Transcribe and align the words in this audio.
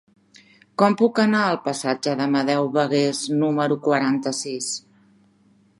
Com 0.81 0.95
puc 1.01 1.21
anar 1.23 1.41
al 1.49 1.59
passatge 1.67 2.15
d'Amadeu 2.21 2.67
Bagués 2.79 3.21
número 3.45 3.79
quaranta-sis? 3.89 4.73